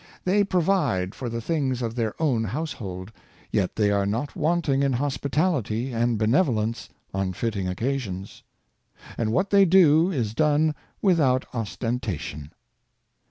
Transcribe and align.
They 0.23 0.43
provide 0.43 1.13
for 1.13 1.29
the 1.29 1.41
things 1.41 1.83
of 1.83 1.93
their 1.93 2.19
own 2.19 2.45
household, 2.45 3.11
yet 3.51 3.75
they 3.75 3.91
are 3.91 4.07
not 4.07 4.35
want 4.35 4.67
ing 4.67 4.81
in 4.81 4.93
hospitality 4.93 5.93
and 5.93 6.17
benevolence 6.17 6.89
on 7.13 7.33
fitting 7.33 7.67
occasions. 7.67 8.41
And 9.15 9.31
what 9.31 9.51
they 9.51 9.63
do 9.63 10.11
is 10.11 10.33
done 10.33 10.73
without 11.03 11.45
ostentation. 11.53 12.51